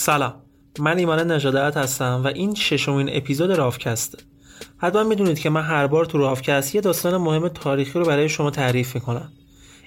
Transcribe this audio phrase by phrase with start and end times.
[0.00, 0.34] سلام.
[0.78, 4.18] من ایمان نژادت هستم و این ششمین اپیزود رافکسته
[4.78, 8.50] حتما می‌دونید که من هر بار تو رافکست یه داستان مهم تاریخی رو برای شما
[8.50, 9.32] تعریف می‌کنم.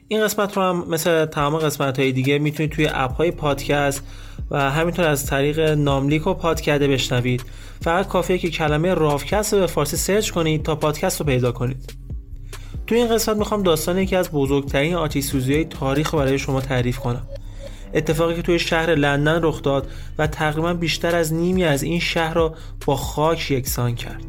[0.08, 4.04] این قسمت رو هم مثل تمام قسمت های دیگه می‌تونید توی اپ های پادکست
[4.52, 7.44] و همینطور از طریق ناملیک و پادکده بشنوید.
[7.82, 11.94] فقط کافیه که کلمه رافکست رو به فارسی سرچ کنید تا پادکست رو پیدا کنید.
[12.88, 16.62] توی این قسمت می‌خوام داستان یکی از بزرگترین آتیش سوزی های تاریخ رو برای شما
[16.62, 17.28] تعریف کنم.
[17.94, 22.34] اتفاقی که توی شهر لندن رخ داد و تقریبا بیشتر از نیمی از این شهر
[22.34, 22.56] را
[22.86, 24.24] با خاک یکسان کرد.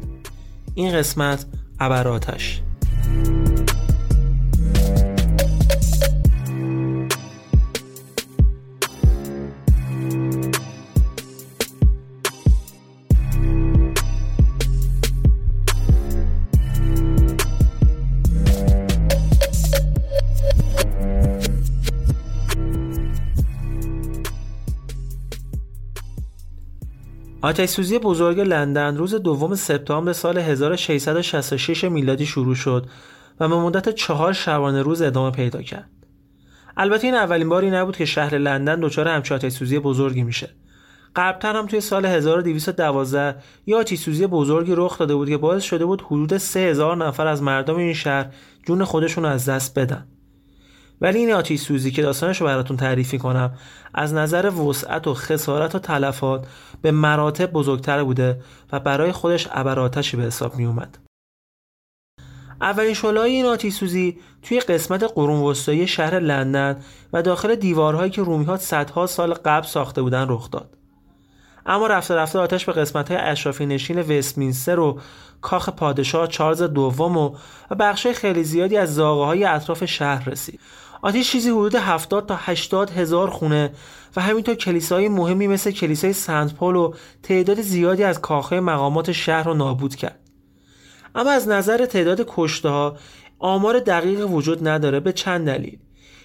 [0.75, 1.45] این قسمت
[1.79, 2.61] ابراتش
[27.45, 32.85] آتش سوزی بزرگ لندن روز دوم سپتامبر سال 1666 میلادی شروع شد
[33.39, 35.89] و به مدت چهار شبانه روز ادامه پیدا کرد.
[36.77, 40.49] البته این اولین باری نبود که شهر لندن دچار همچین آتش سوزی بزرگی میشه.
[41.15, 43.35] قبلتر هم توی سال 1212
[43.65, 47.43] یه آتش سوزی بزرگی رخ داده بود که باعث شده بود حدود 3000 نفر از
[47.43, 48.27] مردم این شهر
[48.67, 50.07] جون خودشون از دست بدن.
[51.01, 53.53] ولی این آتیش سوزی که داستانش رو براتون تعریف کنم
[53.93, 56.47] از نظر وسعت و خسارت و تلفات
[56.81, 58.41] به مراتب بزرگتر بوده
[58.71, 60.97] و برای خودش ابراتشی به حساب می اومد.
[62.61, 66.81] اولین شلای این آتیش سوزی توی قسمت قرون وسطایی شهر لندن
[67.13, 70.77] و داخل دیوارهایی که رومی ها صدها سال قبل ساخته بودن رخ داد.
[71.65, 74.99] اما رفته رفته آتش به قسمت های اشرافی نشین وستمینستر و
[75.41, 77.35] کاخ پادشاه چارلز دوم و
[77.79, 80.59] بخش خیلی زیادی از زاغه های اطراف شهر رسید
[81.05, 83.71] آتیش چیزی حدود 70 تا 80 هزار خونه
[84.15, 86.93] و همینطور کلیسای مهمی مثل کلیسای سنت پول و
[87.23, 90.19] تعداد زیادی از کاخهای مقامات شهر رو نابود کرد.
[91.15, 92.97] اما از نظر تعداد کشته ها
[93.39, 95.77] آمار دقیق وجود نداره به چند دلیل.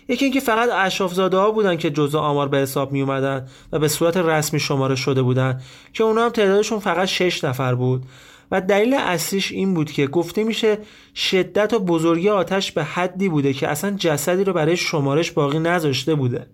[0.08, 3.88] یکی اینکه فقط اشرافزاده ها بودن که جزء آمار به حساب می اومدن و به
[3.88, 5.60] صورت رسمی شماره شده بودن
[5.92, 8.03] که اونا هم تعدادشون فقط 6 نفر بود.
[8.50, 10.78] و دلیل اصلیش این بود که گفته میشه
[11.14, 16.14] شدت و بزرگی آتش به حدی بوده که اصلا جسدی رو برای شمارش باقی نذاشته
[16.14, 16.47] بوده.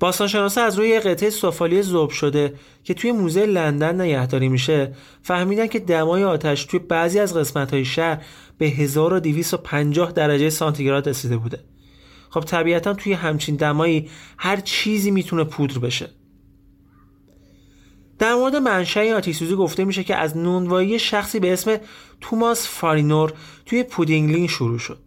[0.00, 2.54] باستانشناسا از روی قطعه سفالی ذوب شده
[2.84, 8.24] که توی موزه لندن نگهداری میشه فهمیدن که دمای آتش توی بعضی از قسمت‌های شهر
[8.58, 11.60] به 1250 درجه سانتیگراد رسیده بوده.
[12.30, 16.10] خب طبیعتا توی همچین دمایی هر چیزی می‌تونه پودر بشه.
[18.22, 21.76] در مورد منشأ آتیسوزی گفته میشه که از نونوایی شخصی به اسم
[22.20, 23.32] توماس فارینور
[23.66, 24.98] توی پودینگلین شروع شد.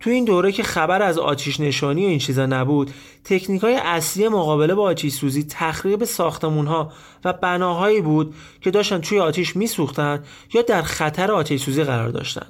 [0.00, 2.90] تو این دوره که خبر از آتیش نشانی و این چیزا نبود
[3.24, 6.92] تکنیک های اصلی مقابله با آتیش سوزی تخریب ساختمون ها
[7.24, 10.22] و بناهایی بود که داشتن توی آتیش میسوختن
[10.52, 12.46] یا در خطر آتیش سوزی قرار داشتن.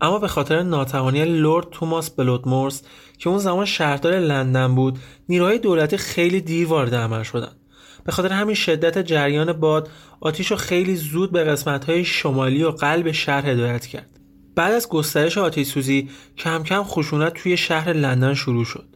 [0.00, 2.82] اما به خاطر ناتوانی لورد توماس بلودمورس
[3.18, 4.98] که اون زمان شهردار لندن بود
[5.28, 7.52] نیروهای دولتی خیلی دیر وارد عمل شدن.
[8.04, 9.88] به خاطر همین شدت جریان باد
[10.20, 14.10] آتیش رو خیلی زود به قسمت شمالی و قلب شهر هدایت کرد.
[14.54, 16.08] بعد از گسترش آتیش سوزی
[16.38, 18.92] کم کم خشونت توی شهر لندن شروع شد.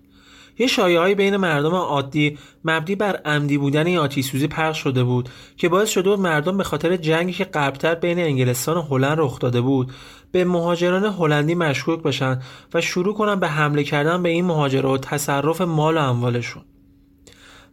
[0.58, 5.28] یه شایعه‌ای بین مردم عادی مبنی بر عمدی بودن این آتیش سوزی پخش شده بود
[5.56, 9.38] که باعث شده بود مردم به خاطر جنگی که قبلتر بین انگلستان و هلند رخ
[9.38, 9.92] داده بود
[10.32, 12.42] به مهاجران هلندی مشکوک بشن
[12.74, 16.62] و شروع کنن به حمله کردن به این مهاجرات و تصرف مال و اموالشون.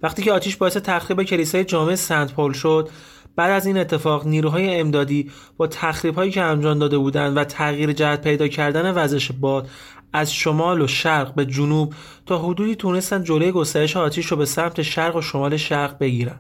[0.04, 2.90] وقتی که آتیش باعث تخریب کلیسای جامع سنت پول شد
[3.36, 7.94] بعد از این اتفاق نیروهای امدادی با تخریب هایی که انجام داده بودند و تغییر
[7.94, 9.70] جهت پیدا کردن وزش باد
[10.14, 11.94] از شمال و شرق به جنوب
[12.26, 16.40] تا حدودی تونستن جلوی گسترش آتیش رو به سمت شرق و شمال شرق بگیرن.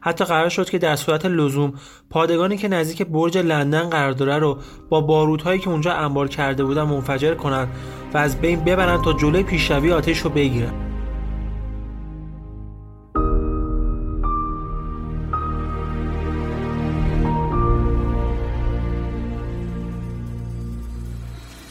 [0.00, 1.72] حتی قرار شد که در صورت لزوم
[2.10, 4.58] پادگانی که نزدیک برج لندن قرار داره رو
[4.88, 7.68] با بارودهایی که اونجا انبار کرده بودن منفجر کنند
[8.14, 10.87] و از بین ببرن تا جلوی پیشروی آتش رو بگیرن.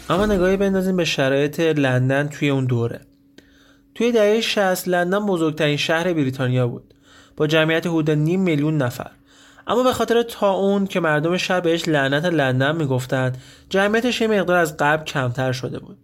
[0.10, 3.02] اما نگاهی بندازیم به شرایط لندن توی اون دوره.
[3.96, 6.94] توی دهه 60 لندن بزرگترین شهر بریتانیا بود.
[7.38, 9.12] با جمعیت حدود نیم میلیون نفر.
[9.68, 13.38] اما به خاطر تا اون که مردم شهر بهش لعنت لندن می‌گفتند
[13.70, 15.98] جمعیتش یه مقدار از قبل کمتر شده بود.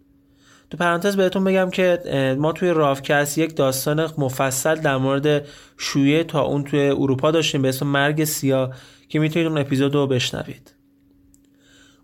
[0.70, 1.98] تو پرانتز بهتون بگم که
[2.38, 5.46] ما توی رافکست یک داستان مفصل در مورد
[5.78, 8.74] شویه تا اون توی اروپا داشتیم به اسم مرگ سیاه
[9.08, 10.74] که می‌تونید اون اپیزود رو بشنوید.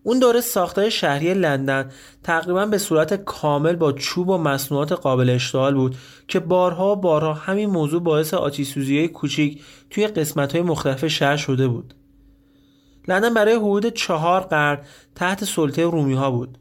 [0.02, 1.90] اون دوره ساختار شهری لندن
[2.22, 5.96] تقریبا به صورت کامل با چوب و مصنوعات قابل اشتغال بود
[6.28, 11.94] که بارها بارها همین موضوع باعث آتیسوزی کوچیک توی قسمت های مختلف شهر شده بود.
[13.08, 14.78] لندن برای حدود چهار قرن
[15.14, 16.58] تحت سلطه رومی ها بود.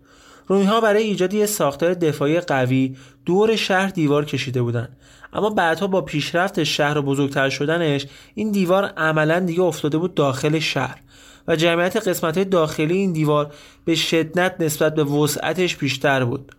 [0.48, 2.96] رومی ها برای ایجاد یک ساختار دفاعی قوی
[3.26, 4.98] دور شهر دیوار کشیده بودند
[5.34, 8.06] اما بعدها با پیشرفت شهر و بزرگتر شدنش
[8.36, 11.02] این دیوار عملا دیگه افتاده بود داخل شهر
[11.50, 13.54] و جمعیت قسمت داخلی این دیوار
[13.86, 16.56] به شدت نسبت به وسعتش بیشتر بود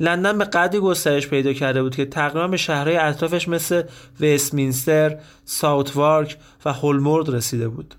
[0.00, 3.82] لندن به قدری گسترش پیدا کرده بود که تقریبا به شهرهای اطرافش مثل
[4.20, 7.94] وستمینستر، ساوتوارک و هولمورد رسیده بود.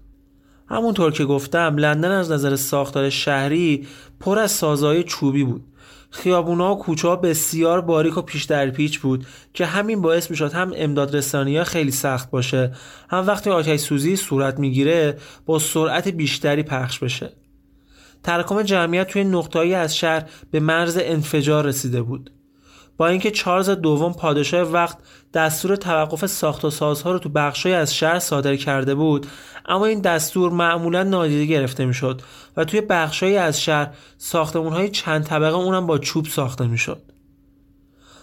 [0.69, 3.87] همونطور که گفتم لندن از نظر ساختار شهری
[4.19, 5.63] پر از سازهای چوبی بود
[6.11, 10.53] خیابونا و کوچه ها بسیار باریک و پیش در پیچ بود که همین باعث می‌شد
[10.53, 12.71] هم امداد رسانی خیلی سخت باشه
[13.09, 17.33] هم وقتی آتش سوزی صورت می‌گیره با سرعت بیشتری پخش بشه.
[18.23, 22.31] تراکم جمعیت توی نقطه‌ای از شهر به مرز انفجار رسیده بود.
[23.01, 24.97] با اینکه چارلز دوم پادشاه وقت
[25.33, 29.27] دستور توقف ساخت و سازها رو تو بخشای از شهر صادر کرده بود
[29.65, 32.21] اما این دستور معمولا نادیده گرفته می‌شد
[32.57, 37.01] و توی بخشای از شهر ساختمون های چند طبقه اونم با چوب ساخته می‌شد.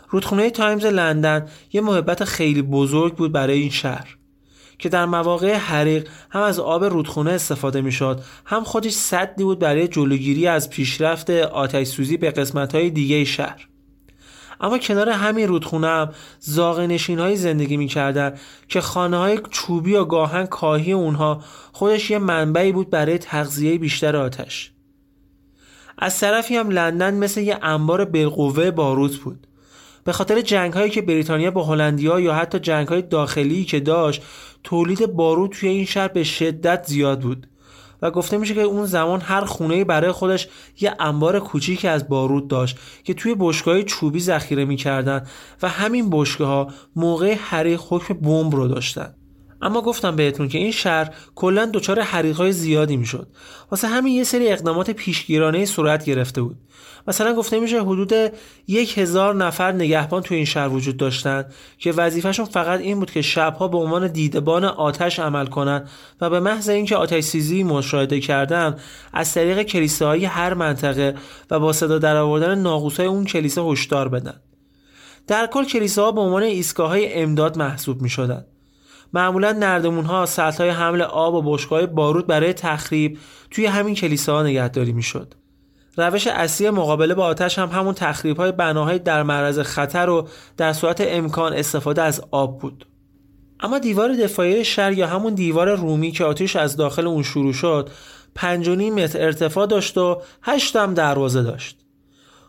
[0.08, 4.16] رودخونه تایمز لندن یه محبت خیلی بزرگ بود برای این شهر
[4.78, 9.88] که در مواقع حریق هم از آب رودخونه استفاده می‌شد هم خودش صدی بود برای
[9.88, 13.68] جلوگیری از پیشرفت آتش سوزی به قسمت های دیگه شهر.
[14.60, 16.10] اما کنار همین رودخونه هم
[16.40, 18.34] زاغ نشین های زندگی می‌کردن
[18.68, 21.40] که خانه های چوبی و گاهن کاهی اونها
[21.72, 24.72] خودش یه منبعی بود برای تغذیه بیشتر آتش.
[25.98, 29.46] از طرفی هم لندن مثل یه انبار بالقوه باروت بود.
[30.04, 34.22] به خاطر جنگ هایی که بریتانیا با هلندیا یا حتی جنگ های داخلی که داشت
[34.64, 37.46] تولید باروت توی این شهر به شدت زیاد بود.
[38.02, 40.48] و گفته میشه که اون زمان هر خونه برای خودش
[40.80, 45.26] یه انبار کوچیکی از بارود داشت که توی بشکای چوبی ذخیره می‌کردن
[45.62, 49.14] و همین بشکه ها موقع حریق حکم بمب رو داشتن.
[49.62, 53.28] اما گفتم بهتون که این شهر کلا دچار حریقهای زیادی می‌شد.
[53.70, 56.56] واسه همین یه سری اقدامات پیشگیرانه صورت گرفته بود.
[57.08, 58.12] مثلا گفته میشه حدود
[58.68, 61.44] یک هزار نفر نگهبان تو این شهر وجود داشتن
[61.78, 65.88] که وظیفهشون فقط این بود که شبها به عنوان دیدبان آتش عمل کنند
[66.20, 68.76] و به محض اینکه آتش سیزی مشاهده کردن
[69.12, 71.14] از طریق کلیساهای هر منطقه
[71.50, 74.40] و با صدا درآوردن ناقوسای اون کلیسا هشدار بدن.
[75.26, 78.44] در کل کلیساها به عنوان ایستگاه های امداد محسوب می شدن.
[79.12, 80.26] معمولا نردمون ها
[80.58, 83.18] های حمل آب و بشکای بارود برای تخریب
[83.50, 85.34] توی همین کلیساها نگهداری می شد.
[85.96, 90.72] روش اصلی مقابله با آتش هم همون تخریب های بناهای در معرض خطر و در
[90.72, 92.86] صورت امکان استفاده از آب بود
[93.60, 97.90] اما دیوار دفاعی شهر یا همون دیوار رومی که آتش از داخل اون شروع شد
[98.38, 101.78] 5.5 متر ارتفاع داشت و 8 هم دروازه داشت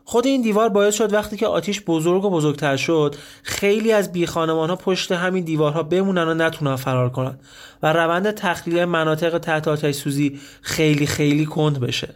[0.09, 4.25] خود این دیوار باعث شد وقتی که آتیش بزرگ و بزرگتر شد خیلی از بی
[4.25, 7.39] ها پشت همین دیوارها بمونن و نتونن فرار کنن
[7.83, 12.15] و روند تخلیه مناطق تحت آتش سوزی خیلی خیلی کند بشه.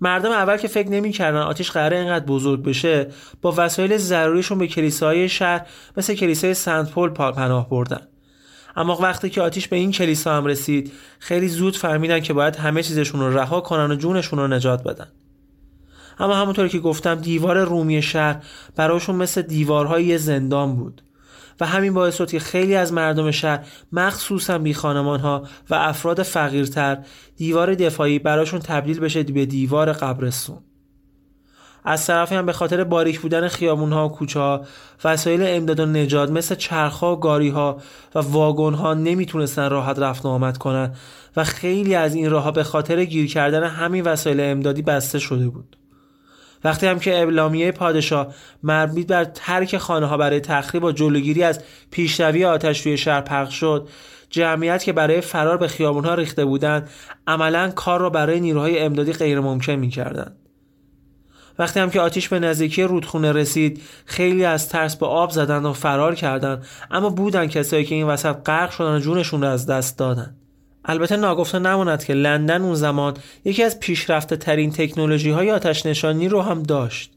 [0.00, 3.10] مردم اول که فکر نمی‌کردن آتیش قراره اینقدر بزرگ بشه
[3.42, 8.08] با وسایل ضروریشون به کلیساهای شهر مثل کلیسای سنت پل پناه بردن.
[8.76, 12.82] اما وقتی که آتیش به این کلیسا هم رسید خیلی زود فهمیدن که باید همه
[12.82, 15.08] چیزشون رو رها کنن و جونشون رو نجات بدن.
[16.18, 18.42] اما همونطور که گفتم دیوار رومی شهر
[18.76, 21.02] براشون مثل دیوارهای زندان بود.
[21.60, 26.98] و همین باعث شد که خیلی از مردم شهر مخصوصا بی ها و افراد فقیرتر
[27.36, 30.58] دیوار دفاعی براشون تبدیل بشه به دیوار قبرستون.
[31.84, 34.64] از طرفی هم به خاطر باریک بودن خیابون ها و کوچه ها
[35.04, 37.76] وسایل امداد و نجات مثل چرخ ها و گاری ها
[38.14, 40.92] و واگن ها نمی‌تونستن راحت رفت و آمد کنن
[41.36, 45.48] و خیلی از این راه ها به خاطر گیر کردن همین وسایل امدادی بسته شده
[45.48, 45.76] بود.
[46.64, 51.60] وقتی هم که اعلامیه پادشاه مربوط بر ترک خانه ها برای تخریب و جلوگیری از
[51.90, 53.88] پیشروی آتش توی شهر پخش شد
[54.30, 56.90] جمعیت که برای فرار به خیابون ها ریخته بودند
[57.26, 60.36] عملا کار را برای نیروهای امدادی غیر ممکن می‌کردند.
[61.58, 65.72] وقتی هم که آتیش به نزدیکی رودخونه رسید خیلی از ترس به آب زدن و
[65.72, 69.98] فرار کردند اما بودن کسایی که این وسط غرق شدن و جونشون را از دست
[69.98, 70.36] دادن
[70.84, 73.14] البته ناگفته نماند که لندن اون زمان
[73.44, 77.10] یکی از پیشرفته ترین تکنولوژی های آتش نشانی رو هم داشت.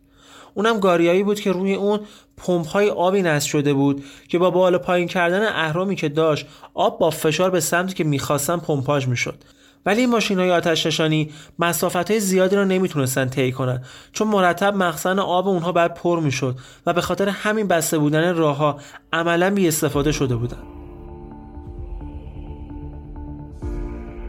[0.53, 1.99] اونم گاریایی بود که روی اون
[2.37, 6.99] پمپ های آبی نصب شده بود که با بالا پایین کردن اهرامی که داشت آب
[6.99, 9.43] با فشار به سمتی که می‌خواستن پمپاژ می‌شد.
[9.85, 14.75] ولی این ماشین های آتش نشانی مسافت های زیادی را نمی‌تونستن طی کنن چون مرتب
[14.75, 16.55] مخزن آب اونها بعد پر می‌شد
[16.85, 18.79] و به خاطر همین بسته بودن راه ها
[19.13, 20.76] عملا بی استفاده شده بودن.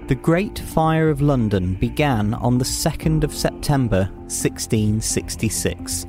[0.08, 6.06] The Great Fire of London began on the 2nd of September 1666.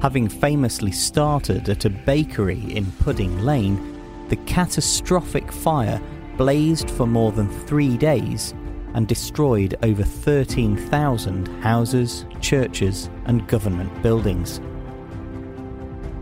[0.00, 6.00] Having famously started at a bakery in Pudding Lane, the catastrophic fire
[6.36, 8.54] blazed for more than three days
[8.94, 14.60] and destroyed over 13,000 houses, churches, and government buildings.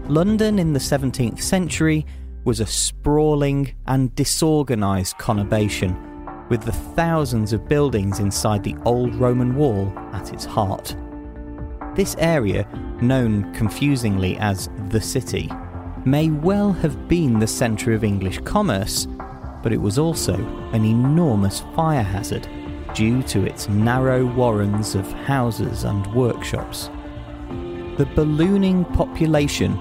[0.08, 2.06] London in the 17th century
[2.44, 6.05] was a sprawling and disorganised conurbation
[6.48, 10.94] with the thousands of buildings inside the old Roman wall at its heart.
[11.94, 12.66] This area,
[13.00, 15.50] known confusingly as the City,
[16.04, 19.06] may well have been the centre of English commerce,
[19.62, 20.34] but it was also
[20.72, 22.48] an enormous fire hazard
[22.94, 26.90] due to its narrow warrens of houses and workshops.
[27.96, 29.78] The ballooning population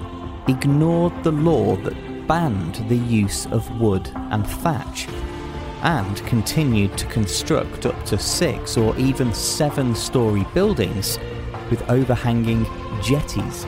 [0.48, 5.08] ignored the law that banned the use of wood and thatch
[5.86, 11.20] and continued to construct up to six or even seven story buildings
[11.70, 12.66] with overhanging
[13.04, 13.68] jetties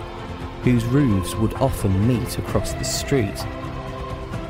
[0.64, 3.46] whose roofs would often meet across the street.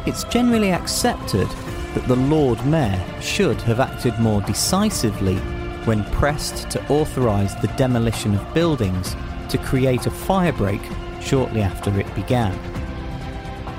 [0.06, 1.48] It's generally accepted
[1.94, 5.36] that the Lord Mayor should have acted more decisively
[5.84, 9.16] when pressed to authorise the demolition of buildings
[9.50, 10.82] to create a firebreak
[11.22, 12.58] shortly after it began.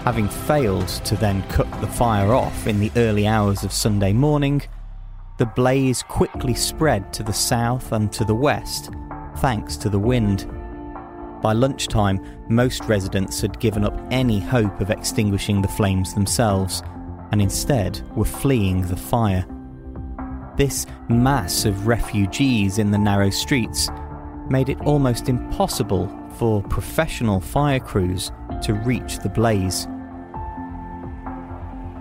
[0.09, 4.63] Having failed to then cut the fire off in the early hours of Sunday morning,
[5.37, 8.89] the blaze quickly spread to the south and to the west,
[9.37, 10.51] thanks to the wind.
[11.43, 16.83] By lunchtime, most residents had given up any hope of extinguishing the flames themselves
[17.31, 19.45] and instead were fleeing the fire.
[20.57, 23.91] This mass of refugees in the narrow streets
[24.49, 29.87] made it almost impossible for professional fire crews to reach the blaze.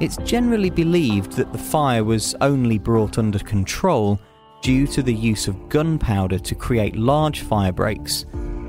[0.01, 4.19] It's generally believed that the fire was only brought under control
[4.63, 8.25] due to the use of gunpowder to create large fire breaks,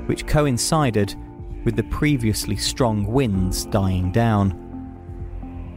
[0.06, 1.14] which coincided
[1.64, 4.46] with the previously strong winds dying down.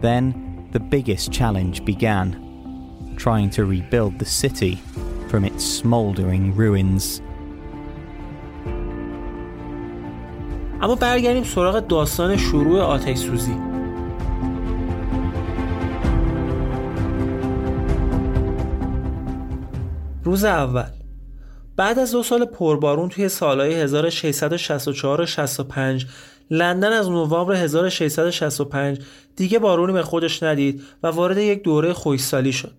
[0.01, 4.75] Then the biggest challenge began trying to rebuild the city
[5.27, 7.21] from its smouldering ruins.
[10.81, 13.70] اما برگردیم سراغ داستان شروع آتش سوزی
[20.32, 20.90] روز اول.
[21.76, 26.06] بعد از دو سال پربارون توی سالهای 1664 و 65
[26.50, 28.98] لندن از نوامبر 1665
[29.36, 32.74] دیگه بارونی به خودش ندید و وارد یک دوره خوشسالی شد.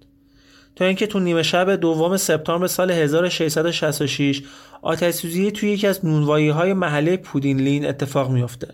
[0.75, 4.43] تا اینکه تو نیمه شب دوم سپتامبر سال 1666
[4.81, 8.67] آتش سوزی توی یکی از نونوایی های محله پودینلین اتفاق میافته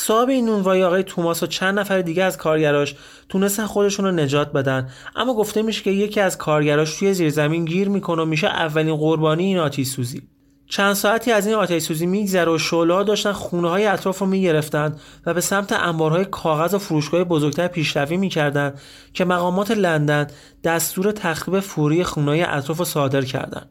[0.00, 2.94] صاحب این نونوایی آقای توماس و چند نفر دیگه از کارگراش
[3.28, 4.88] تونستن خودشون رو نجات بدن.
[5.16, 9.44] اما گفته میشه که یکی از کارگراش توی زیرزمین گیر می‌کنه و میشه اولین قربانی
[9.44, 10.22] این آتیش سوزی
[10.68, 14.96] چند ساعتی از این آتش سوزی میگذره و شعله داشتن خونه های اطراف رو می‌گرفتن
[15.26, 18.74] و به سمت انبارهای کاغذ و فروشگاه بزرگتر پیشروی می‌کردن
[19.12, 20.26] که مقامات لندن
[20.64, 23.68] دستور تخریب فوری خونه های اطراف رو صادر کردند.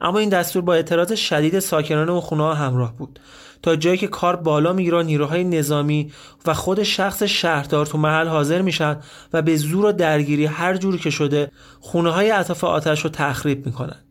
[0.00, 3.20] اما این دستور با اعتراض شدید ساکنان اون خونه ها همراه بود.
[3.62, 6.12] تا جایی که کار بالا می‌گیره نیروهای نظامی
[6.46, 8.96] و خود شخص شهردار تو محل حاضر میشن
[9.32, 11.50] و به زور و درگیری هر جوری که شده
[11.80, 14.04] خونه های اطراف آتش رو تخریب می‌کنن.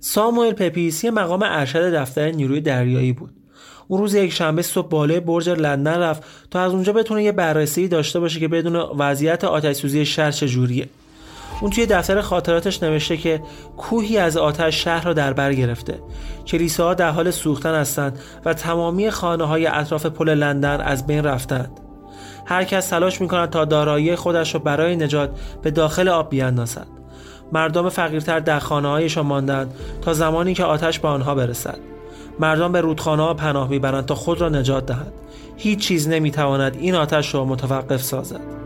[0.00, 3.34] ساموئل پپیسی مقام ارشد دفتر نیروی دریایی بود.
[3.88, 7.88] اون روز یک شنبه صبح بالای برج لندن رفت تا از اونجا بتونه یه بررسی
[7.88, 10.88] داشته باشه که بدون وضعیت آتش سوزی شهر چجوریه.
[11.60, 13.42] اون توی دفتر خاطراتش نوشته که
[13.76, 16.00] کوهی از آتش شهر را در بر گرفته.
[16.46, 21.80] کلیساها در حال سوختن هستند و تمامی خانه های اطراف پل لندن از بین رفتند.
[22.46, 25.30] هر کس تلاش می‌کند تا دارایی خودش را برای نجات
[25.62, 26.86] به داخل آب بیاندازد
[27.52, 31.78] مردم فقیرتر در خانه هایشان ماندند تا زمانی که آتش به آنها برسد.
[32.40, 35.12] مردم به رودخانه ها پناه می‌برند تا خود را نجات دهد
[35.56, 38.65] هیچ چیز نمی‌تواند این آتش را متوقف سازد.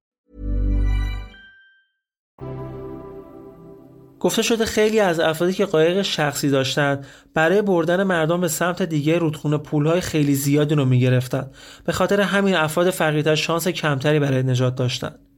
[4.21, 9.17] گفته شده خیلی از افرادی که قایق شخصی داشتند برای بردن مردم به سمت دیگه
[9.17, 11.51] رودخونه پولهای خیلی زیادی رو می‌گرفتن.
[11.85, 15.30] به خاطر همین افراد فقیرتر شانس کمتری برای نجات داشتند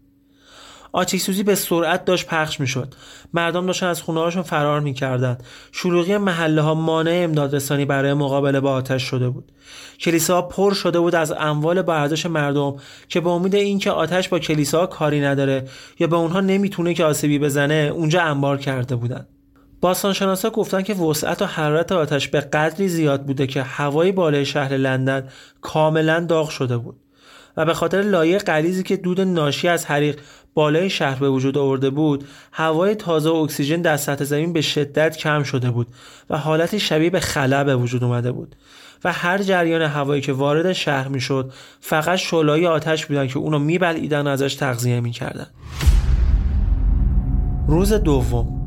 [0.96, 2.94] آتش سوزی به سرعت داشت پخش می‌شد.
[3.34, 5.44] مردم داشتن از خونه هاشون فرار می‌کردند.
[5.72, 9.52] شلوغی محله ها مانع امدادرسانی برای مقابله با آتش شده بود.
[10.00, 12.76] کلیساها پر شده بود از اموال با مردم
[13.10, 15.68] که به امید اینکه آتش با کلیساها کاری نداره
[16.00, 19.28] یا به اونها نمی‌تونه که آسیبی بزنه اونجا انبار کرده بودند.
[19.82, 24.78] باستانشناسا گفتن که وسعت و حرارت آتش به قدری زیاد بوده که هوای بالای شهر
[24.78, 25.30] لندن
[25.62, 26.96] کاملا داغ شده بود
[27.58, 30.20] و به خاطر لایه غلیظی که دود ناشی از حریق
[30.54, 35.18] بالای شهر به وجود آورده بود هوای تازه و اکسیژن در سطح زمین به شدت
[35.18, 35.88] کم شده بود
[36.30, 38.56] و حالتی شبیه به خلا به وجود اومده بود
[39.04, 44.28] و هر جریان هوایی که وارد شهر می‌شد فقط شعله‌های آتش بودن که اونو میبلعیدن
[44.28, 45.48] و ازش تغذیه می‌کردن.
[47.68, 48.60] روز دوم.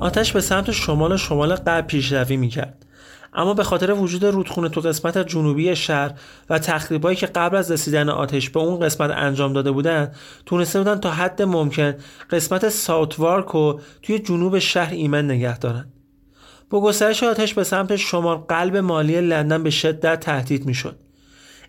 [0.00, 2.86] آتش به سمت شمال و شمال غرب پیشروی می‌کرد.
[3.40, 6.12] اما به خاطر وجود رودخونه تو قسمت جنوبی شهر
[6.50, 10.12] و تخریبایی که قبل از رسیدن آتش به اون قسمت انجام داده بودن
[10.46, 11.94] تونسته بودن تا حد ممکن
[12.30, 15.92] قسمت ساوتوارک رو توی جنوب شهر ایمن نگه دارن
[16.70, 20.96] با گسترش آتش به سمت شمال قلب مالی لندن به شدت تهدید می‌شد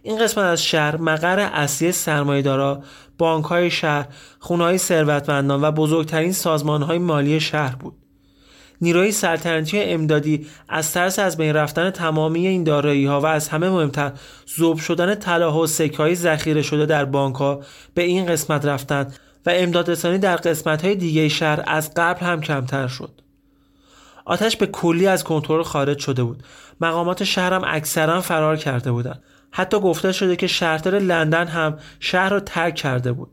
[0.04, 2.84] این قسمت از شهر مقر اصلی سرمایه‌دارا،
[3.18, 4.08] بانک‌های شهر،
[4.40, 8.01] خونه‌های ثروتمندان و بزرگترین سازمان‌های مالی شهر بود.
[8.82, 13.70] نیروی سلطنتی امدادی از ترس از بین رفتن تمامی این دارایی ها و از همه
[13.70, 14.12] مهمتر
[14.58, 17.62] ذوب شدن طلاها و سکه ذخیره شده در بانک ها
[17.94, 19.08] به این قسمت رفتن
[19.46, 23.22] و امدادرسانی در قسمت های دیگه شهر از قبل هم کمتر شد.
[24.26, 26.44] آتش به کلی از کنترل خارج شده بود.
[26.82, 29.24] مقامات شهر هم اکثرا فرار کرده بودند.
[29.52, 33.30] حتی گفته شده که شهردار لندن هم شهر را ترک کرده بود.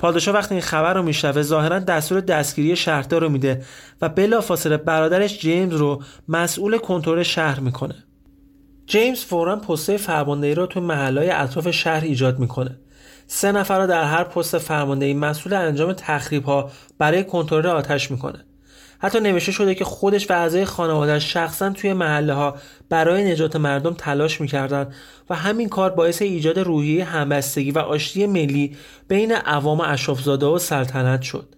[0.00, 3.62] پادشاه وقتی این خبر رو میشنوه ظاهرا دستور دستگیری شهردار رو میده
[4.00, 7.94] و بلافاصله برادرش جیمز رو مسئول کنترل شهر می‌کنه.
[8.86, 12.80] جیمز فورا پسته فرماندهی رو تو محلهای اطراف شهر ایجاد می‌کنه.
[13.26, 18.44] سه نفر را در هر پست فرماندهی مسئول انجام تخریب ها برای کنترل آتش می‌کنه.
[18.98, 22.56] حتی نوشته شده که خودش و اعضای خانوادهش شخصا توی محله ها
[22.90, 24.94] برای نجات مردم تلاش می‌کردند
[25.30, 28.76] و همین کار باعث ایجاد روحیه همبستگی و آشتی ملی
[29.08, 31.54] بین عوام اشرافزاده و سلطنت شد.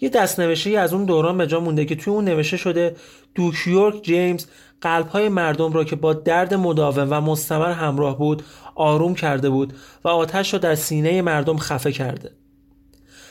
[0.00, 2.96] یه دستنوشته از اون دوران به جا مونده که توی اون نوشته شده
[3.34, 4.46] دوکیورک جیمز
[4.80, 8.42] قلبهای مردم را که با درد مداوم و مستمر همراه بود
[8.74, 9.72] آروم کرده بود
[10.04, 12.30] و آتش را در سینه مردم خفه کرده.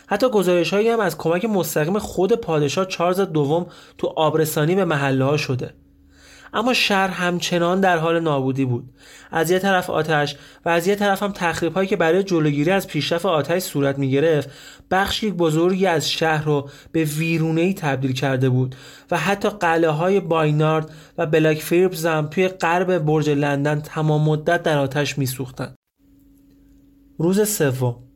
[0.08, 3.65] حتی گزارش هایی هم از کمک مستقیم خود پادشاه چارلز دوم
[3.97, 5.73] تو آبرسانی به محله ها شده.
[6.53, 8.89] اما شهر همچنان در حال نابودی بود
[9.31, 10.35] از یه طرف آتش
[10.65, 14.12] و از یه طرف هم تخریب هایی که برای جلوگیری از پیشرفت آتش صورت می
[14.12, 14.49] گرفت
[14.91, 18.75] بخشی بزرگی از شهر رو به ویرونه ای تبدیل کرده بود
[19.12, 24.63] و حتی قلعه های باینارد و بلاک فیربز هم توی غرب برج لندن تمام مدت
[24.63, 25.75] در آتش می سوختن.
[27.17, 28.08] روز سوم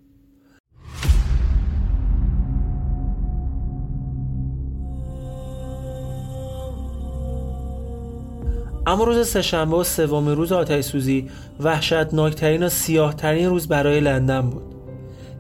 [8.87, 14.63] اما روز سهشنبه و سوم روز آتش سوزی وحشتناکترین و سیاهترین روز برای لندن بود.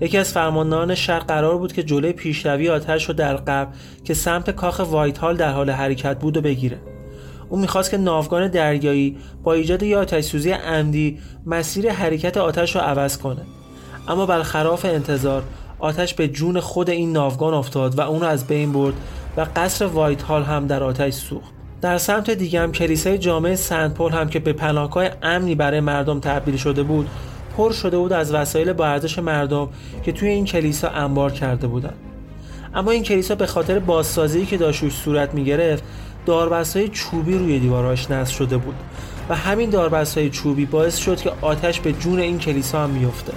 [0.01, 3.71] یکی از فرماندهان شهر قرار بود که جلوی پیشروی آتش رو در قبل
[4.03, 6.79] که سمت کاخ وایت هال در حال حرکت بود و بگیره.
[7.49, 12.81] او می‌خواست که ناوگان دریایی با ایجاد یه آتش سوزی عمدی مسیر حرکت آتش رو
[12.81, 13.41] عوض کنه.
[14.07, 15.43] اما برخلاف انتظار
[15.79, 18.95] آتش به جون خود این ناوگان افتاد و اون رو از بین برد
[19.37, 21.62] و قصر وایت هال هم در آتش سوخت.
[21.83, 26.19] در سمت دیگه هم کلیسای جامعه سنت پل هم که به پناهگاه امنی برای مردم
[26.19, 27.09] تبدیل شده بود
[27.57, 29.69] پر شده بود از وسایل با ارزش مردم
[30.03, 31.97] که توی این کلیسا انبار کرده بودند.
[32.75, 35.83] اما این کلیسا به خاطر بازسازی که داشت صورت می گرفت
[36.91, 38.75] چوبی روی دیواراش نصب شده بود
[39.29, 39.75] و همین
[40.15, 43.33] های چوبی باعث شد که آتش به جون این کلیسا هم میفته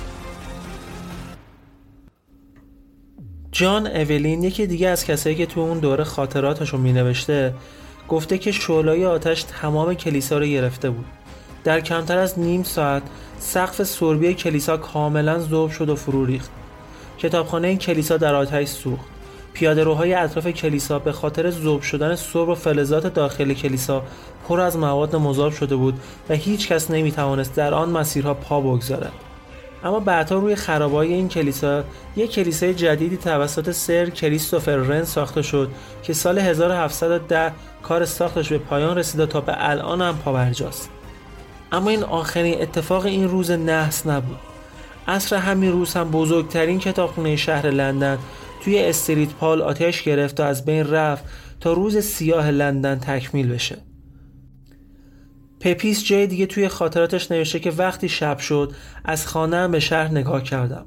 [3.52, 7.54] جان اولین یکی دیگه از کسایی که تو اون دوره خاطراتشو می نوشته
[8.08, 11.06] گفته که شعلای آتش تمام کلیسا رو گرفته بود.
[11.64, 13.02] در کمتر از نیم ساعت
[13.38, 16.50] سقف سربی کلیسا کاملا ذوب شد و فرو ریخت.
[17.18, 19.06] کتابخانه این کلیسا در آتش سوخت.
[19.52, 24.02] پیاده روهای اطراف کلیسا به خاطر ذوب شدن سرب و فلزات داخل کلیسا
[24.48, 28.60] پر از مواد مذاب شده بود و هیچ کس نمی توانست در آن مسیرها پا
[28.60, 29.12] بگذارد.
[29.84, 31.84] اما بعدها روی خرابای این کلیسا
[32.16, 35.70] یک کلیسای جدیدی توسط سر کریستوفر رن ساخته شد
[36.02, 40.90] که سال 1710 کار ساختش به پایان رسیده تا به الان هم پاورجاست
[41.72, 44.38] اما این آخرین اتفاق این روز نحس نبود.
[45.08, 48.18] عصر همین روز هم بزرگترین کتابخونه شهر لندن
[48.64, 51.24] توی استریت پال آتش گرفت و از بین رفت
[51.60, 53.76] تا روز سیاه لندن تکمیل بشه.
[55.60, 58.72] پپیس جای دیگه توی خاطراتش نوشته که وقتی شب شد
[59.04, 60.86] از خانه به شهر نگاه کردم.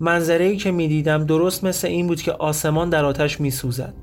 [0.00, 3.94] منظره ای که می‌دیدم درست مثل این بود که آسمان در آتش میسوزد.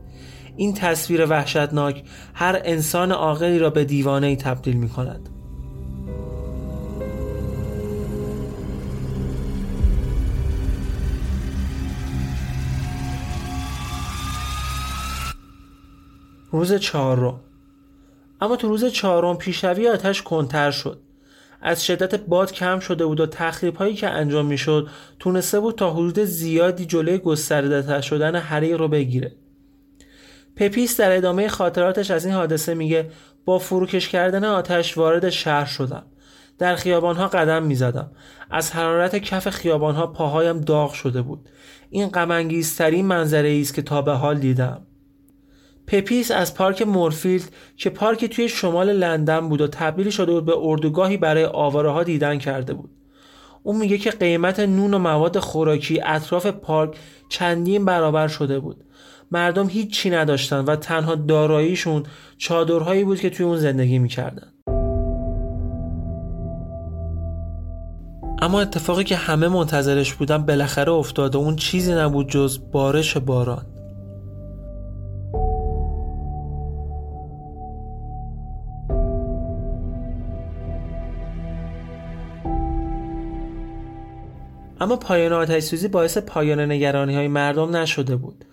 [0.58, 5.30] این تصویر وحشتناک هر انسان عاقلی را به دیوانه ای تبدیل می کند
[16.52, 17.40] روز چهارم.
[18.46, 21.02] اما تو روز چهارم پیشروی آتش کنتر شد.
[21.62, 25.76] از شدت باد کم شده بود و تخریب هایی که انجام می شد تونسته بود
[25.76, 29.36] تا حدود زیادی جلوی گسترده شدن حریق رو بگیره.
[30.56, 33.10] پپیس در ادامه خاطراتش از این حادثه میگه
[33.46, 36.06] با فروکش کردن آتش وارد شهر شدم.
[36.58, 38.12] در خیابانها قدم می‌زدم.
[38.52, 41.50] از حرارت کف خیابانها پاهایم داغ شده بود.
[41.90, 44.88] این غمانگیزترین منظره است که تا به حال دیدم.
[45.88, 50.54] پپیس از پارک مورفیلد که پارکی توی شمال لندن بود و تبدیل شده بود به
[50.58, 52.90] اردوگاهی برای آواره ها دیدن کرده بود.
[53.64, 56.96] اون میگه که قیمت نون و مواد خوراکی اطراف پارک
[57.30, 58.84] چندین برابر شده بود.
[59.32, 62.04] مردم هیچی نداشتن و تنها داراییشون
[62.38, 64.48] چادرهایی بود که توی اون زندگی می‌کردن.
[68.42, 73.66] اما اتفاقی که همه منتظرش بودن بالاخره افتاد و اون چیزی نبود جز بارش باران.
[84.86, 88.46] اما پایان آتش سوزی باعث پایان نگرانی های مردم نشده بود.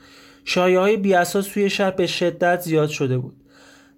[0.44, 3.36] شایعه های بیاساس توی شهر به شدت زیاد شده بود.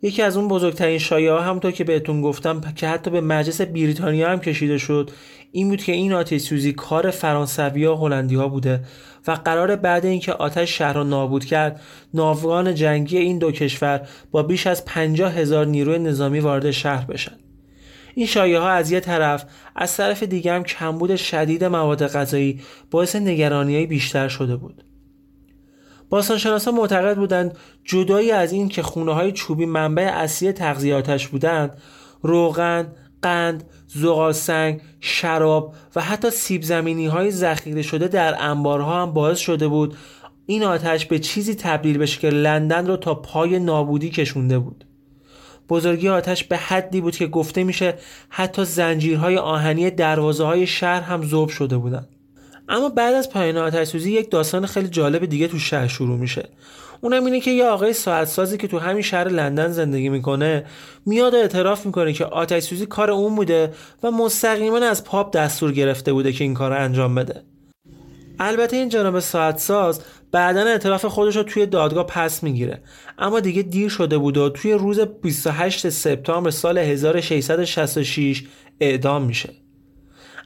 [0.03, 4.31] یکی از اون بزرگترین شایعه ها همونطور که بهتون گفتم که حتی به مجلس بریتانیا
[4.31, 5.11] هم کشیده شد
[5.53, 8.81] این بود که این آتش سوزی کار فرانسوی و هلندی ها بوده
[9.27, 11.81] و قرار بعد اینکه آتش شهر را نابود کرد
[12.14, 17.43] ناوگان جنگی این دو کشور با بیش از 50 هزار نیروی نظامی وارد شهر بشن.
[18.14, 19.44] این شایعه ها از یه طرف
[19.77, 24.85] از طرف دیگه هم کمبود شدید مواد غذایی باعث نگرانی بیشتر شده بود.
[26.11, 31.79] باستانشناسا معتقد بودند جدایی از این که خونه های چوبی منبع اصلی تغذیاتش بودند
[32.22, 39.12] روغن، قند، زغال سنگ، شراب و حتی سیب زمینی های ذخیره شده در انبارها هم
[39.12, 39.96] باعث شده بود
[40.46, 44.85] این آتش به چیزی تبدیل بشه که لندن رو تا پای نابودی کشونده بود.
[45.68, 47.94] بزرگی آتش به حدی بود که گفته میشه
[48.29, 52.07] حتی زنجیرهای آهنی دروازه های شهر هم ذوب شده بودن
[52.68, 56.48] اما بعد از پایان آتش سوزی یک داستان خیلی جالب دیگه تو شهر شروع میشه.
[57.00, 60.64] اونم اینه که یه آقای ساعت سازی که تو همین شهر لندن زندگی می‌کنه
[61.07, 63.72] میاد و اعتراف می‌کنه که آتش سوزی کار اون بوده
[64.03, 67.42] و مستقیما از پاپ دستور گرفته بوده که این کار انجام بده.
[68.38, 70.00] البته این جناب ساعت ساز
[70.35, 72.83] بعدا اعتراف خودش رو توی دادگاه پس می‌گیره.
[73.18, 78.44] اما دیگه دیر شده بود و توی روز 28 سپتامبر سال 1666
[78.81, 79.51] اعدام میشه.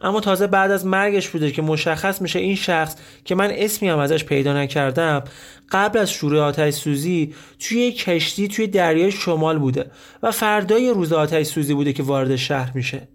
[0.01, 3.98] اما تازه بعد از مرگش بوده که مشخص میشه این شخص که من اسمی هم
[3.98, 5.24] ازش پیدا نکردم
[5.70, 9.90] قبل از شروع آتش سوزی توی کشتی توی دریای شمال بوده
[10.22, 13.09] و فردای روز آتش سوزی بوده که وارد شهر میشه.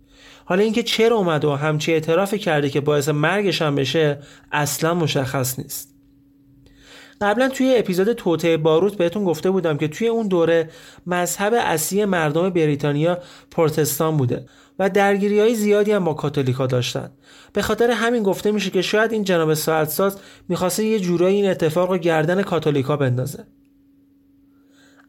[0.46, 4.20] حالا اینکه چرا اومده و همچی اعتراف کرده که باعث مرگش هم بشه
[4.52, 5.93] اصلا مشخص نیست.
[7.24, 10.70] قبلا توی اپیزود توته باروت بهتون گفته بودم که توی اون دوره
[11.08, 13.18] مذهب اصلی مردم بریتانیا
[13.52, 14.46] پروتستان بوده
[14.80, 17.12] و درگیری های زیادی هم با کاتولیکا داشتن.
[17.54, 20.18] به خاطر همین گفته میشه که شاید این جناب ساعتساز
[20.50, 23.46] می‌خواسته یه جورایی این اتفاق رو گردن کاتولیکا بندازه.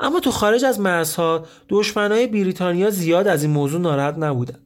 [0.01, 4.59] اما تو خارج از مرزها دشمنای بریتانیا زیاد از این موضوع ناراحت نبودن.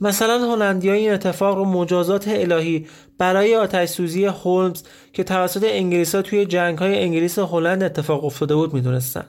[0.00, 2.86] مثلا هلندیا این اتفاق رو مجازات الهی
[3.18, 4.82] برای آتش سوزی هولمز
[5.12, 9.24] که توسط انگلیس ها توی جنگ های انگلیس هلند اتفاق افتاده بود می‌دونستن.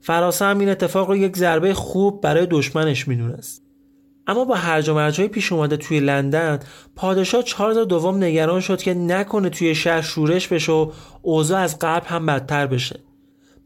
[0.00, 3.62] فراسه هم این اتفاق رو یک ضربه خوب برای دشمنش می‌دونست.
[4.26, 6.60] اما با هرج و مرج پیش اومده توی لندن
[6.96, 10.90] پادشاه چارلز دوم نگران شد که نکنه توی شهر شورش بشه و
[11.22, 13.00] اوضاع از قبل هم بدتر بشه.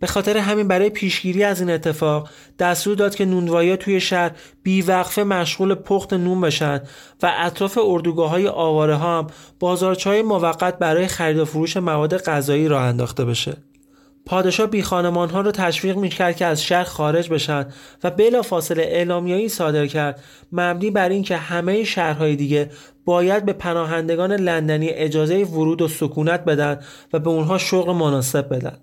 [0.05, 4.31] به خاطر همین برای پیشگیری از این اتفاق دستور داد که نونوایی توی شهر
[4.63, 6.81] بیوقفه مشغول پخت نون بشن
[7.23, 9.27] و اطراف اردوگاه های آواره ها هم
[9.61, 13.57] بازارچای موقت برای خرید و فروش مواد غذایی راه انداخته بشه.
[14.27, 17.67] پادشاه بی خانمان ها رو تشویق می کرد که از شهر خارج بشن
[18.05, 20.21] و بلا فاصله اعلامیایی صادر کرد
[20.53, 22.71] مبنی بر اینکه همه شهرهای دیگه
[23.05, 26.81] باید به پناهندگان لندنی اجازه ورود و سکونت بدن
[27.13, 28.79] و به اونها شغل مناسب بدن.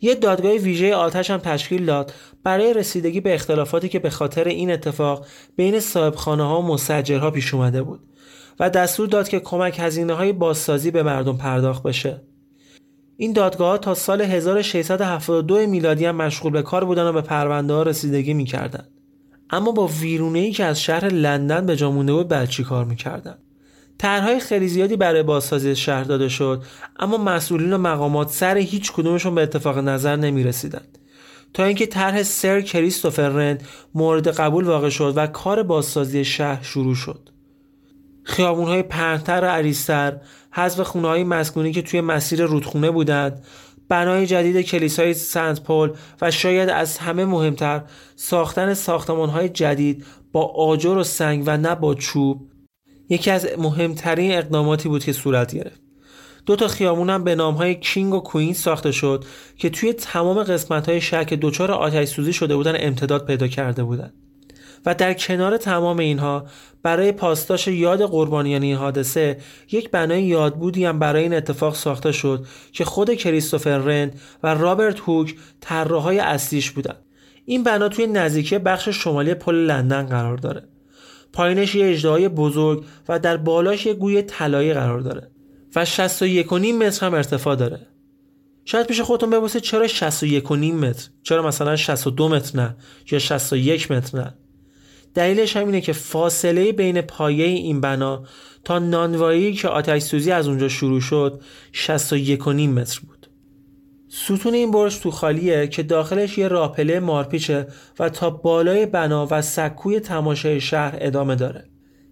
[0.00, 2.12] یه دادگاه ویژه آتش هم تشکیل داد
[2.44, 7.54] برای رسیدگی به اختلافاتی که به خاطر این اتفاق بین صاحبخانه ها و مستجرها پیش
[7.54, 8.00] اومده بود
[8.60, 12.22] و دستور داد که کمک هزینه های بازسازی به مردم پرداخت بشه.
[13.16, 17.82] این دادگاه تا سال 1672 میلادی هم مشغول به کار بودن و به پرونده ها
[17.82, 18.88] رسیدگی می‌کردن.
[19.50, 23.38] اما با ویرونه ای که از شهر لندن به جا مونده بود چی کار می‌کردن؟
[23.98, 26.62] طرحهای خیلی زیادی برای بازسازی شهر داده شد
[26.98, 30.98] اما مسئولین و مقامات سر هیچ کدومشون به اتفاق نظر نمی رسیدند
[31.54, 33.62] تا اینکه طرح سر کریستوفر رند
[33.94, 37.28] مورد قبول واقع شد و کار بازسازی شهر شروع شد.
[38.22, 40.16] خیابونهای پهنتر و عریضتر
[40.50, 43.44] حذف خونه های مسکونی که توی مسیر رودخونه بودند
[43.88, 47.82] بنای جدید کلیسای سنت پل و شاید از همه مهمتر
[48.16, 52.47] ساختن ساختمان های جدید با آجر و سنگ و نه با چوب
[53.08, 55.80] یکی از مهمترین اقداماتی بود که صورت گرفت.
[56.46, 59.24] دو تا هم به نام های کینگ و کوین ساخته شد
[59.56, 63.84] که توی تمام قسمت های شهر که دچار آتش سوزی شده بودن امتداد پیدا کرده
[63.84, 64.14] بودند
[64.86, 66.46] و در کنار تمام اینها
[66.82, 69.38] برای پاسداش یاد قربانیان این حادثه
[69.72, 75.00] یک بنای یادبودی هم برای این اتفاق ساخته شد که خود کریستوفر رند و رابرت
[75.00, 77.04] هوک طراحهای اصلیش بودند
[77.44, 80.77] این بنا توی نزدیکی بخش شمالی پل لندن قرار داره.
[81.32, 85.30] پایینش یه اجدهای بزرگ و در بالاش یه گوی طلایی قرار داره
[85.76, 87.86] و 61 متر هم ارتفاع داره.
[88.64, 92.76] شاید پیش خودتون بپرسید چرا 61 متر؟ چرا مثلا 62 متر نه؟
[93.10, 94.34] یا 61 متر نه؟
[95.14, 98.24] دلیلش هم اینه که فاصله بین پایه این بنا
[98.64, 103.17] تا نانوایی که آتش سوزی از اونجا شروع شد 61 متر بود.
[104.08, 107.66] ستون این برج تو خالیه که داخلش یه راپله مارپیچه
[107.98, 111.64] و تا بالای بنا و سکوی تماشای شهر ادامه داره.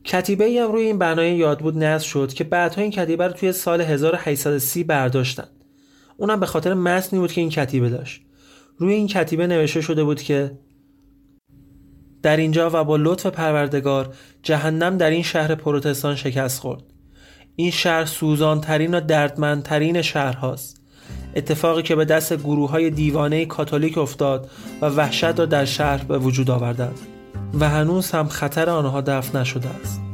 [0.04, 3.52] کتیبه ای هم روی این بنای یادبود نصب شد که بعدها این کتیبه رو توی
[3.52, 5.48] سال 1830 برداشتن.
[6.16, 8.22] اونم به خاطر متنی بود که این کتیبه داشت.
[8.78, 10.58] روی این کتیبه نوشته شده بود که
[12.22, 16.82] در اینجا و با لطف پروردگار جهنم در این شهر پروتستان شکست خورد.
[17.56, 20.85] این شهر سوزانترین و دردمندترین شهرهاست.
[21.36, 26.18] اتفاقی که به دست گروه های دیوانه کاتولیک افتاد و وحشت را در شهر به
[26.18, 26.98] وجود آوردند.
[27.60, 30.05] و هنوز هم خطر آنها دفع نشده است.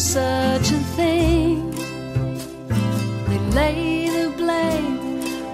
[0.00, 1.70] Such a thing.
[3.28, 4.96] They lay the blame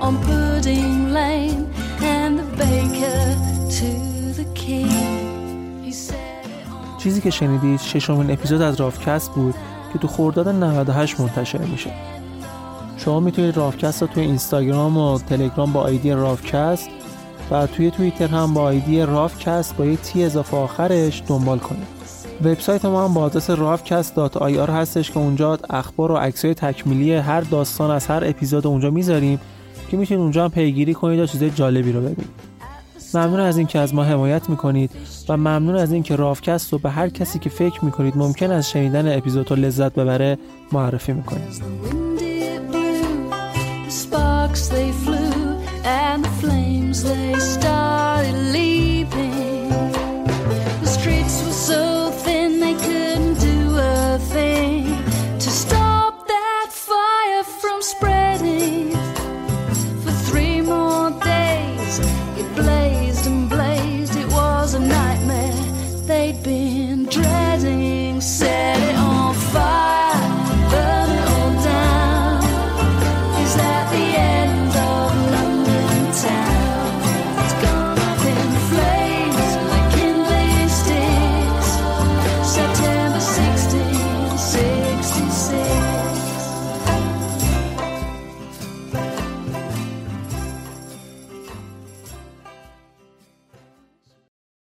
[0.01, 1.63] on Pudding Lane
[2.01, 3.21] and the baker
[3.79, 3.91] to
[4.39, 5.17] the king.
[6.99, 9.55] چیزی که شنیدید ششمین اپیزود از رافکست بود
[9.93, 11.91] که تو خرداد 98 منتشر میشه
[12.97, 16.89] شما می‌تونید رافکست رو توی اینستاگرام و تلگرام با آیدی رافکست
[17.51, 21.96] و توی توییتر هم با آیدی رافکست با یک تی اضافه آخرش دنبال کنید
[22.45, 27.91] وبسایت ما هم با آدرس rafcast.ir هستش که اونجا اخبار و عکسای تکمیلی هر داستان
[27.91, 29.41] از هر اپیزود اونجا می‌ذاریم
[29.91, 32.47] که می‌تونید اونجا هم پیگیری کنید و چیزای جالبی رو ببینید.
[33.15, 34.91] ممنون از اینکه از ما حمایت می‌کنید
[35.29, 39.17] و ممنون از اینکه رافکست رو به هر کسی که فکر می‌کنید ممکن از شنیدن
[39.17, 40.39] اپیزود رو لذت ببره
[40.73, 41.63] معرفی می‌کنید.
[45.85, 47.66] And the flames they